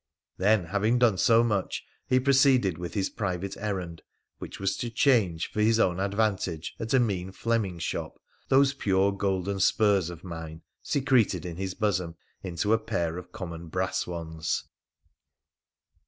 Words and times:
Then, 0.37 0.65
having 0.65 0.97
done 0.97 1.19
so 1.19 1.43
much, 1.43 1.85
he 2.07 2.19
pro 2.19 2.33
ceeded 2.33 2.79
with 2.79 2.95
his 2.95 3.07
private 3.07 3.55
errand, 3.59 4.01
which 4.39 4.59
was 4.59 4.75
to 4.77 4.89
change, 4.89 5.51
for 5.51 5.61
his 5.61 5.79
own 5.79 5.99
advantage 5.99 6.73
at 6.79 6.95
a 6.95 6.99
mean 6.99 7.31
Fleming's 7.31 7.83
shop, 7.83 8.19
those 8.47 8.73
pure 8.73 9.11
golden 9.11 9.59
spurs 9.59 10.09
of 10.09 10.23
mine, 10.23 10.63
secreted 10.81 11.45
in 11.45 11.57
his 11.57 11.75
bosom, 11.75 12.15
into 12.41 12.73
a 12.73 12.79
pair 12.79 13.19
of 13.19 13.31
common 13.31 13.67
brass 13.67 14.07
ones. 14.07 14.63